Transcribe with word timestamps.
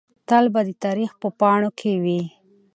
تل 0.27 0.45
به 0.53 0.61
د 0.67 0.69
تاریخ 0.83 1.11
په 1.21 1.27
پاڼو 1.39 1.69
کې 1.79 1.91
وي. 2.03 2.21